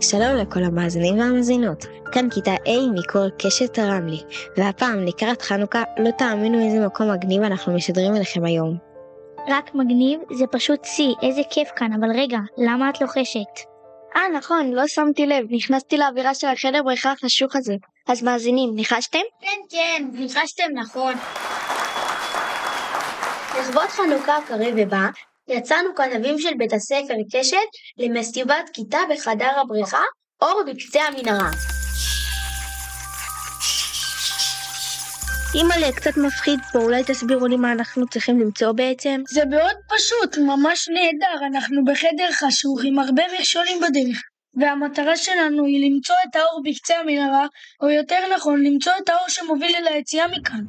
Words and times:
שלום 0.00 0.36
לכל 0.36 0.64
המאזינים 0.64 1.18
והמאזינות, 1.18 1.84
כאן 2.12 2.30
כיתה 2.30 2.54
A 2.54 2.98
מכל 2.98 3.28
קשת 3.38 3.78
רמלי, 3.78 4.20
והפעם 4.56 5.04
לקראת 5.04 5.42
חנוכה 5.42 5.82
לא 5.98 6.10
תאמינו 6.10 6.64
איזה 6.64 6.86
מקום 6.86 7.10
מגניב 7.12 7.42
אנחנו 7.42 7.74
משדרים 7.74 8.16
אליכם 8.16 8.44
היום. 8.44 8.76
רק 9.48 9.74
מגניב? 9.74 10.20
זה 10.32 10.46
פשוט 10.46 10.84
שיא, 10.84 11.14
איזה 11.22 11.40
כיף 11.50 11.68
כאן, 11.76 11.92
אבל 11.92 12.08
רגע, 12.14 12.38
למה 12.58 12.90
את 12.90 13.00
לוחשת? 13.00 13.54
אה, 14.16 14.22
נכון, 14.38 14.72
לא 14.72 14.86
שמתי 14.86 15.26
לב, 15.26 15.46
נכנסתי 15.50 15.96
לאווירה 15.96 16.34
של 16.34 16.46
החדר 16.46 16.82
בריכה 16.82 17.12
החשוך 17.12 17.56
הזה. 17.56 17.74
אז 18.08 18.22
מאזינים, 18.22 18.74
ניחשתם? 18.74 19.18
כן, 19.40 19.60
כן, 19.70 20.08
ניחשתם 20.12 20.64
נכון. 20.74 21.14
לכבוד 23.60 23.88
חנוכה 23.88 24.36
הקרב 24.36 24.74
ובא, 24.76 25.06
יצאנו 25.48 25.94
כתבים 25.94 26.38
של 26.38 26.54
בית 26.58 26.72
הספר 26.72 27.14
קשת 27.32 27.56
למסיבת 27.98 28.70
כיתה 28.72 28.98
בחדר 29.10 29.60
הבריכה, 29.60 30.02
אור 30.42 30.62
בקצה 30.66 31.00
המנהרה. 31.02 31.50
אימא'לה, 35.54 35.92
קצת 35.92 36.16
מפחיד 36.16 36.60
פה, 36.72 36.78
אולי 36.78 37.02
תסבירו 37.06 37.46
לי 37.46 37.56
מה 37.56 37.72
אנחנו 37.72 38.06
צריכים 38.06 38.40
למצוא 38.40 38.72
בעצם? 38.72 39.20
זה 39.28 39.44
מאוד 39.44 39.76
פשוט, 39.88 40.38
ממש 40.38 40.88
נהדר, 40.88 41.46
אנחנו 41.46 41.84
בחדר 41.84 42.32
חשוך 42.32 42.80
עם 42.84 42.98
הרבה 42.98 43.22
מכשולים 43.38 43.80
בדרך. 43.80 44.22
והמטרה 44.60 45.16
שלנו 45.16 45.64
היא 45.64 45.90
למצוא 45.90 46.16
את 46.28 46.36
האור 46.36 46.62
בקצה 46.64 46.94
המנהרה, 46.98 47.46
או 47.82 47.90
יותר 47.90 48.18
נכון, 48.36 48.62
למצוא 48.62 48.92
את 49.04 49.08
האור 49.08 49.28
שמוביל 49.28 49.76
אל 49.76 49.88
היציאה 49.88 50.28
מכאן. 50.28 50.64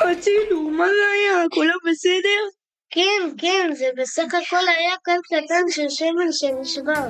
הצילו, 0.00 0.70
מה 0.70 0.86
זה 0.86 1.06
היה? 1.14 1.44
כולם 1.50 1.76
בסדר? 1.90 2.42
כן, 2.90 3.30
כן, 3.38 3.74
זה 3.74 3.86
בסך 3.96 4.34
הכל 4.34 4.68
היה 4.78 4.94
קל 5.02 5.18
קטן 5.24 5.62
של 5.70 5.88
שמן 5.88 6.32
שנשבר. 6.32 7.08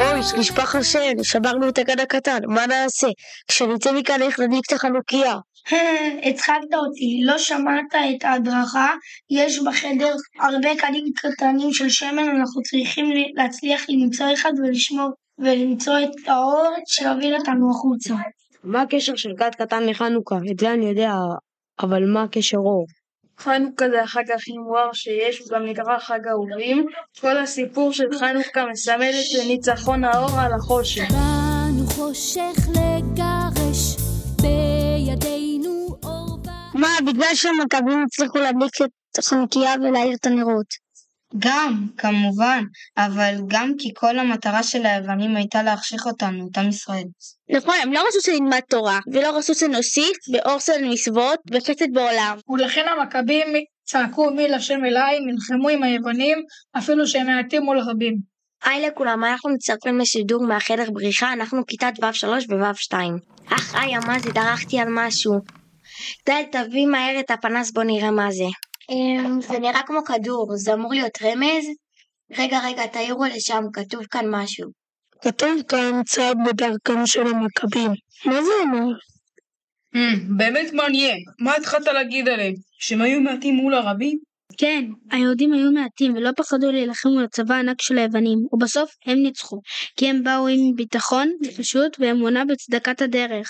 אוי, 0.00 0.20
נשפך 0.38 0.74
השן, 0.74 1.22
שברנו 1.22 1.68
את 1.68 1.78
הגן 1.78 1.98
הקטן, 1.98 2.38
מה 2.46 2.66
נעשה? 2.66 3.06
כשנצא 3.48 3.92
מכאן 3.92 4.22
איך 4.22 4.40
נדליק 4.40 4.64
את 4.66 4.72
החנוכיה? 4.72 5.36
הצחקת 6.22 6.74
אותי, 6.74 7.20
לא 7.24 7.38
שמעת 7.38 7.94
את 7.94 8.24
ההדרכה, 8.24 8.88
יש 9.30 9.58
בחדר 9.66 10.14
הרבה 10.40 10.68
קנים 10.78 11.04
קטנים 11.16 11.72
של 11.72 11.88
שמן, 11.88 12.28
אנחנו 12.28 12.62
צריכים 12.62 13.06
להצליח 13.34 13.84
למצוא 13.88 14.26
אחד 14.34 14.52
ולשמור 14.62 15.10
ולמצוא 15.38 15.98
את 15.98 16.28
האור 16.28 16.68
שיוביל 16.86 17.34
אותנו 17.36 17.70
החוצה. 17.70 18.14
מה 18.66 18.82
הקשר 18.82 19.16
של 19.16 19.30
כת 19.38 19.54
קטן 19.54 19.86
לחנוכה? 19.86 20.36
את 20.50 20.58
זה 20.58 20.72
אני 20.72 20.88
יודע, 20.88 21.12
אבל 21.80 22.04
מה 22.12 22.22
הקשר 22.22 22.56
אור? 22.56 22.86
חנוכה 23.38 23.88
זה 23.90 24.02
החג 24.02 24.30
הכי 24.30 24.52
מואר 24.52 24.92
שיש, 24.92 25.38
הוא 25.38 25.48
גם 25.50 25.66
נקרא 25.66 25.98
חג 25.98 26.26
האורים. 26.28 26.86
כל 27.20 27.36
הסיפור 27.36 27.92
של 27.92 28.04
חנוכה 28.18 28.66
מסמל 28.70 29.10
את 29.10 29.46
ניצחון 29.46 30.04
האור 30.04 30.40
על 30.40 30.52
החושך. 30.52 31.10
באנו 31.10 31.86
חושך 31.86 32.56
לגרש, 32.70 33.96
בידינו 34.42 35.86
אור 36.04 36.38
מה, 36.74 36.88
בגלל 37.06 37.34
שהמכבים 37.34 38.04
הצליחו 38.06 38.38
להדליק 38.38 38.74
את 38.82 39.18
החנוכיה 39.18 39.74
ולהאיר 39.82 40.14
את 40.20 40.26
הנרות. 40.26 40.85
גם, 41.38 41.86
כמובן, 41.98 42.64
אבל 42.96 43.34
גם 43.46 43.72
כי 43.78 43.88
כל 43.94 44.18
המטרה 44.18 44.62
של 44.62 44.86
היוונים 44.86 45.36
הייתה 45.36 45.62
להחשיך 45.62 46.06
אותנו, 46.06 46.48
את 46.52 46.58
עם 46.58 46.68
ישראל. 46.68 47.04
נכון, 47.50 47.74
הם 47.82 47.92
לא 47.92 48.04
רצו 48.08 48.20
שנלמד 48.20 48.60
תורה, 48.68 48.98
ולא 49.12 49.38
רצו 49.38 49.54
שנוסיף 49.54 50.16
באור 50.32 50.58
של 50.58 50.84
מצוות 50.84 51.38
וחסד 51.50 51.92
בעולם. 51.92 52.38
ולכן 52.48 52.86
המכבים 52.88 53.46
צעקו 53.84 54.30
מי 54.30 54.48
לשם 54.48 54.84
אליי, 54.84 55.20
נלחמו 55.20 55.68
עם 55.68 55.82
היוונים, 55.82 56.38
אפילו 56.78 57.06
שהם 57.06 57.26
מעטים 57.26 57.62
מול 57.62 57.78
רבים. 57.78 58.16
היי 58.64 58.86
לכולם, 58.86 59.24
אנחנו 59.24 59.50
מצטרפים 59.50 59.98
לשידור 59.98 60.46
מהחדר 60.46 60.90
בריחה, 60.90 61.32
אנחנו 61.32 61.66
כיתת 61.66 61.92
ו'3 62.02 62.26
ו-ו'2. 62.50 62.94
אך 63.48 63.74
איה, 63.74 64.00
מה 64.06 64.18
זה, 64.18 64.30
דרכתי 64.30 64.78
על 64.78 64.88
משהו. 64.90 65.32
דל, 66.26 66.42
תביא 66.52 66.86
מהר 66.86 67.20
את 67.20 67.30
הפנס, 67.30 67.72
בוא 67.72 67.82
נראה 67.82 68.10
מה 68.10 68.32
זה. 68.32 68.44
אמ, 68.90 69.40
זה 69.40 69.58
נראה 69.58 69.82
כמו 69.86 70.04
כדור, 70.04 70.56
זה 70.56 70.74
אמור 70.74 70.94
להיות 70.94 71.22
רמז? 71.22 71.64
רגע, 72.38 72.58
רגע, 72.64 72.86
תעירו 72.86 73.24
לשם, 73.24 73.62
כתוב 73.72 74.04
כאן 74.10 74.24
משהו. 74.30 74.70
כתוב 75.22 75.62
כאן 75.68 76.02
צעד 76.06 76.36
בדרכם 76.46 77.06
של 77.06 77.26
המכבים. 77.26 77.90
מה 78.24 78.42
זה 78.42 78.50
אומר? 78.62 78.86
באמת 80.36 80.72
מעניין, 80.72 81.18
מה 81.40 81.54
התחלת 81.54 81.86
להגיד 81.86 82.28
עליהם? 82.28 82.54
שהם 82.78 83.02
היו 83.02 83.20
מעטים 83.20 83.54
מול 83.54 83.74
ערבים? 83.74 84.18
כן, 84.58 84.84
היהודים 85.10 85.52
היו 85.52 85.72
מעטים 85.72 86.14
ולא 86.16 86.30
פחדו 86.36 86.72
להילחם 86.72 87.08
מול 87.08 87.24
הצבא 87.24 87.54
הענק 87.54 87.82
של 87.82 87.98
היוונים, 87.98 88.38
ובסוף 88.52 88.90
הם 89.06 89.18
ניצחו, 89.18 89.60
כי 89.96 90.10
הם 90.10 90.24
באו 90.24 90.46
עם 90.46 90.74
ביטחון, 90.76 91.32
נחישות 91.40 91.96
ואמונה 92.00 92.44
בצדקת 92.44 93.02
הדרך. 93.02 93.48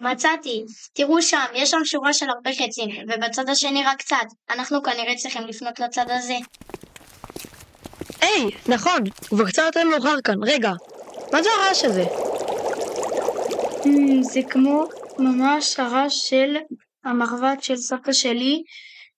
מצאתי, 0.00 0.64
תראו 0.92 1.22
שם, 1.22 1.44
יש 1.54 1.70
שם 1.70 1.84
שורה 1.84 2.12
של 2.12 2.26
הרבה 2.28 2.50
חצים, 2.50 2.90
ובצד 3.08 3.48
השני 3.48 3.84
רק 3.84 4.02
צד. 4.02 4.24
אנחנו 4.50 4.82
כנראה 4.82 5.14
צריכים 5.16 5.42
לפנות 5.46 5.80
לצד 5.80 6.06
הזה. 6.08 6.34
היי, 8.20 8.50
נכון, 8.68 9.00
כבר 9.28 9.46
קצת 9.46 9.62
יותר 9.66 9.84
מאוחר 9.84 10.20
כאן, 10.24 10.34
רגע. 10.42 10.72
מה 11.32 11.42
זה 11.42 11.48
הרעש 11.58 11.84
הזה? 11.84 12.04
אמ, 13.86 14.22
זה 14.22 14.40
כמו 14.50 14.84
ממש 15.18 15.80
הרעש 15.80 16.28
של 16.28 16.56
המרבט 17.04 17.62
של 17.62 17.76
סבתא 17.76 18.12
שלי, 18.12 18.62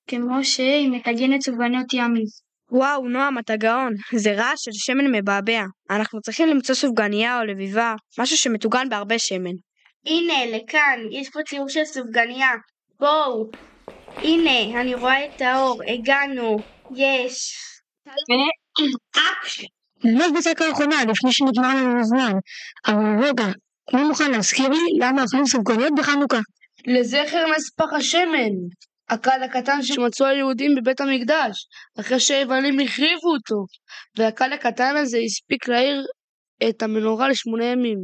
כמו 0.06 0.44
שהיא 0.44 0.90
מטגנת 0.90 1.42
סופגניות 1.42 1.92
ימי. 1.92 2.24
וואו, 2.70 3.08
נועם, 3.08 3.38
אתה 3.38 3.56
גאון. 3.56 3.92
זה 4.16 4.32
רעש 4.32 4.64
של 4.64 4.70
שמן 4.72 5.12
מבעבע. 5.12 5.62
אנחנו 5.90 6.20
צריכים 6.20 6.48
למצוא 6.48 6.74
סופגניה 6.74 7.38
או 7.38 7.44
לביבה, 7.44 7.94
משהו 8.18 8.36
שמטוגן 8.36 8.88
בהרבה 8.88 9.18
שמן. 9.18 9.65
הנה, 10.06 10.56
לכאן, 10.56 11.00
יש 11.10 11.30
פה 11.30 11.40
ציור 11.48 11.68
של 11.68 11.84
סופגניה. 11.84 12.50
בואו. 13.00 13.50
הנה, 14.22 14.80
אני 14.80 14.94
רואה 14.94 15.24
את 15.24 15.40
האור, 15.40 15.80
הגענו. 15.94 16.62
יש. 16.96 17.54
באמת 20.04 20.32
בדקה 20.36 20.64
האחרונה, 20.64 20.96
לפני 21.04 21.32
שנגמר 21.32 21.74
לנו 21.76 22.00
הזמן. 22.00 22.32
אבל 22.86 23.24
רגע, 23.24 23.44
מי 23.94 24.02
מוכן 24.02 24.30
להזכיר 24.30 24.68
לי 24.68 24.78
למה 25.00 25.22
אוכלים 25.22 25.46
סופגניות 25.46 25.92
בחנוכה? 25.98 26.38
לזכר 26.86 27.44
נס 27.56 27.70
פח 27.76 27.92
השמן. 27.96 28.52
הכד 29.08 29.38
הקטן 29.44 29.82
שמצאו 29.82 30.26
היהודים 30.26 30.74
בבית 30.74 31.00
המקדש, 31.00 31.66
אחרי 32.00 32.20
שהיוונים 32.20 32.80
החריבו 32.80 33.28
אותו. 33.34 33.64
והכד 34.16 34.48
הקטן 34.52 34.96
הזה 34.96 35.18
הספיק 35.18 35.68
להאיר 35.68 36.06
את 36.68 36.82
המנורה 36.82 37.28
לשמונה 37.28 37.64
ימים. 37.64 37.98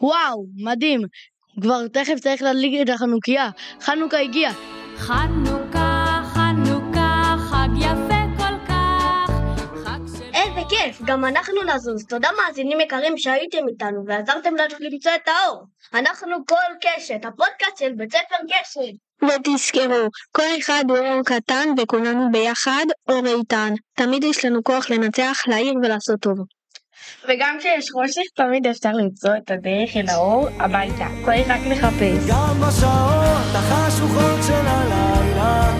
וואו, 0.00 0.46
מדהים. 0.64 1.00
כבר 1.62 1.88
תכף 1.88 2.14
צריך 2.20 2.42
להדליק 2.42 2.82
את 2.82 2.94
החנוכיה. 2.94 3.50
חנוכה 3.80 4.18
הגיע. 4.18 4.50
חנוכה, 4.96 6.22
חנוכה, 6.34 7.34
חג 7.38 7.68
יפה 7.78 8.22
כל 8.38 8.68
כך. 8.68 9.30
חג 9.84 10.00
של... 10.18 10.24
איזה 10.34 10.60
כיף, 10.68 11.02
גם 11.04 11.24
אנחנו 11.24 11.54
נזוז. 11.74 12.06
תודה 12.06 12.28
מאזינים 12.38 12.80
יקרים 12.80 13.18
שהייתם 13.18 13.68
איתנו 13.68 14.04
ועזרתם 14.06 14.54
לנו 14.54 14.74
למצוא 14.80 15.12
את 15.14 15.28
האור. 15.28 15.64
אנחנו 15.94 16.36
כל 16.48 16.74
קשת, 16.80 17.24
הפודקאסט 17.24 17.78
של 17.78 17.92
בית 17.96 18.12
ספר 18.12 18.36
קשת. 18.48 18.94
ותזכרו, 19.22 20.08
כל 20.32 20.58
אחד 20.58 20.84
הוא 20.88 20.98
אור 20.98 21.22
קטן 21.24 21.68
וכולנו 21.78 22.32
ביחד 22.32 22.86
אור 23.08 23.26
איתן. 23.26 23.72
תמיד 23.96 24.24
יש 24.24 24.44
לנו 24.44 24.64
כוח 24.64 24.90
לנצח, 24.90 25.38
להעיר 25.48 25.74
ולעשות 25.82 26.20
טוב. 26.20 26.38
וגם 27.28 27.56
כשיש 27.58 27.86
חושך, 27.90 28.26
תמיד 28.34 28.66
אפשר 28.66 28.92
למצוא 28.92 29.30
את 29.36 29.50
הדרך 29.50 29.96
אל 29.96 30.08
האור 30.08 30.48
הביתה. 30.60 31.06
צריך 31.24 31.48
רק 31.48 31.60
לחפש. 31.70 32.28
גם 32.28 32.60
בשעות 32.60 33.54
החשוכות 33.54 34.40
של 34.46 34.66
הלילה, 34.66 35.72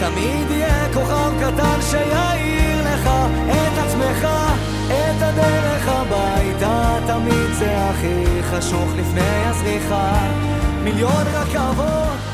תמיד 0.00 0.50
יהיה 0.50 0.92
כוכב 0.94 1.32
קטן 1.40 1.78
שיעיר 1.90 2.78
לך 2.84 3.10
את 3.50 3.78
עצמך, 3.84 4.28
את 4.86 5.20
הדרך 5.20 5.88
הביתה. 5.88 6.98
תמיד 7.06 7.52
זה 7.58 7.76
הכי 7.78 8.42
חשוך 8.42 8.88
לפני 8.98 9.44
הזריחה. 9.46 10.30
מיליון 10.84 11.26
רכבות. 11.34 12.30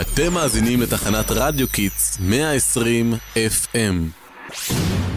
אתם 0.00 0.32
מאזינים 0.32 0.82
לתחנת 0.82 1.30
רדיו 1.30 1.68
קיטס 1.68 2.18
120 2.20 3.14
FM 3.34 5.13